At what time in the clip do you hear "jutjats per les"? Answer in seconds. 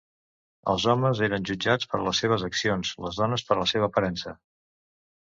1.51-2.23